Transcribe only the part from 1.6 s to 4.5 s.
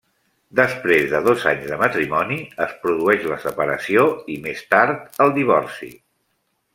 de matrimoni es produeix la separació i